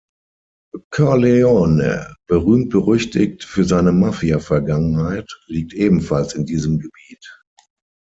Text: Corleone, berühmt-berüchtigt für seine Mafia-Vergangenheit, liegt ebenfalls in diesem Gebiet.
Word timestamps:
Corleone, 0.89 2.15
berühmt-berüchtigt 2.25 3.43
für 3.43 3.63
seine 3.65 3.91
Mafia-Vergangenheit, 3.91 5.29
liegt 5.45 5.73
ebenfalls 5.73 6.33
in 6.33 6.47
diesem 6.47 6.79
Gebiet. 6.79 7.39